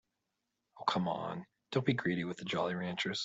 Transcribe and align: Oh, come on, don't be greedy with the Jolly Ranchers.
Oh, 0.79 0.83
come 0.85 1.07
on, 1.07 1.45
don't 1.71 1.85
be 1.85 1.93
greedy 1.93 2.23
with 2.23 2.37
the 2.37 2.45
Jolly 2.45 2.75
Ranchers. 2.75 3.19